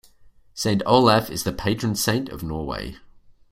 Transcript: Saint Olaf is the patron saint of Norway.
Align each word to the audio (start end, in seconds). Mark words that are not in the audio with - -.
Saint 0.55 0.81
Olaf 0.87 1.29
is 1.29 1.43
the 1.43 1.53
patron 1.53 1.93
saint 1.93 2.27
of 2.29 2.41
Norway. 2.41 2.95